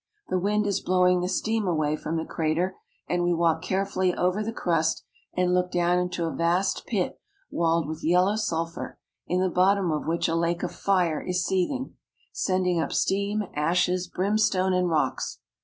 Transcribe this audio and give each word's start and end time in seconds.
The 0.29 0.39
wind 0.39 0.65
is 0.65 0.79
blowing 0.81 1.21
the 1.21 1.29
steam 1.29 1.67
away 1.67 1.95
from 1.95 2.17
the 2.17 2.25
crater, 2.25 2.75
and 3.07 3.21
we 3.23 3.35
walk 3.35 3.61
carefully 3.61 4.15
over 4.15 4.41
the 4.43 4.51
crust 4.51 5.03
and 5.37 5.53
look 5.53 5.69
down 5.69 5.99
into 5.99 6.25
a 6.25 6.33
vast 6.33 6.87
pit 6.87 7.19
walled 7.51 7.87
with 7.87 8.03
yellow 8.03 8.35
sulphur, 8.35 8.97
in 9.27 9.41
the 9.41 9.47
bottom 9.47 9.91
of 9.91 10.07
which 10.07 10.27
a 10.27 10.33
lake 10.33 10.63
of 10.63 10.71
fire 10.71 11.21
is 11.21 11.45
seething, 11.45 11.93
sending 12.31 12.79
up 12.79 12.91
steam, 12.91 13.43
ashes, 13.53 14.07
brimstone, 14.07 14.73
and 14.73 14.89
rocks. 14.89 15.37